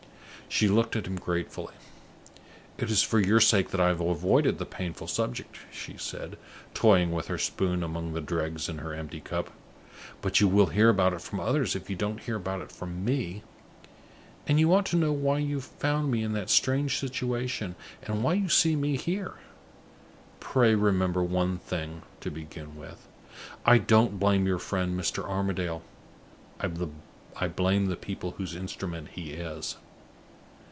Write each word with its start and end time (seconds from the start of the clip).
She 0.53 0.67
looked 0.67 0.97
at 0.97 1.07
him 1.07 1.15
gratefully. 1.15 1.73
"It 2.77 2.91
is 2.91 3.01
for 3.01 3.21
your 3.21 3.39
sake 3.39 3.69
that 3.69 3.79
I 3.79 3.87
have 3.87 4.01
avoided 4.01 4.57
the 4.59 4.65
painful 4.65 5.07
subject," 5.07 5.55
she 5.71 5.95
said, 5.95 6.37
toying 6.73 7.13
with 7.13 7.27
her 7.27 7.37
spoon 7.37 7.83
among 7.83 8.11
the 8.11 8.19
dregs 8.19 8.67
in 8.67 8.79
her 8.79 8.93
empty 8.93 9.21
cup. 9.21 9.51
"But 10.21 10.41
you 10.41 10.49
will 10.49 10.65
hear 10.65 10.89
about 10.89 11.13
it 11.13 11.21
from 11.21 11.39
others, 11.39 11.73
if 11.73 11.89
you 11.89 11.95
don't 11.95 12.19
hear 12.19 12.35
about 12.35 12.59
it 12.59 12.69
from 12.69 13.05
me; 13.05 13.43
and 14.45 14.59
you 14.59 14.73
ought 14.73 14.85
to 14.87 14.97
know 14.97 15.13
why 15.13 15.37
you 15.37 15.61
found 15.61 16.11
me 16.11 16.21
in 16.21 16.33
that 16.33 16.49
strange 16.49 16.99
situation, 16.99 17.75
and 18.03 18.21
why 18.21 18.33
you 18.33 18.49
see 18.49 18.75
me 18.75 18.97
here. 18.97 19.35
Pray 20.41 20.75
remember 20.75 21.23
one 21.23 21.59
thing, 21.59 22.01
to 22.19 22.29
begin 22.29 22.75
with. 22.75 23.07
I 23.65 23.77
don't 23.77 24.19
blame 24.19 24.45
your 24.45 24.59
friend, 24.59 24.99
Mr. 24.99 25.23
Armadale. 25.23 25.81
I 26.59 27.47
blame 27.47 27.85
the 27.85 27.95
people 27.95 28.31
whose 28.31 28.53
instrument 28.53 29.11
he 29.13 29.29
is." 29.31 29.77